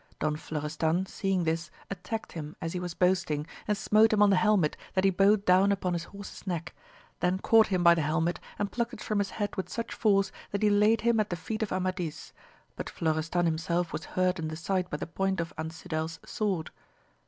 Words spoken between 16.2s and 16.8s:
sword.